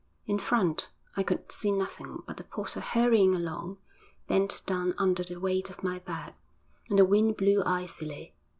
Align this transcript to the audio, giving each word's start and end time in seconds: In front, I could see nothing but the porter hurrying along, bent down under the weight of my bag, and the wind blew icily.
In 0.25 0.39
front, 0.39 0.89
I 1.15 1.21
could 1.21 1.51
see 1.51 1.71
nothing 1.71 2.23
but 2.25 2.37
the 2.37 2.43
porter 2.43 2.79
hurrying 2.79 3.35
along, 3.35 3.77
bent 4.27 4.63
down 4.65 4.95
under 4.97 5.21
the 5.23 5.39
weight 5.39 5.69
of 5.69 5.83
my 5.83 5.99
bag, 5.99 6.33
and 6.89 6.97
the 6.97 7.05
wind 7.05 7.37
blew 7.37 7.61
icily. 7.63 8.33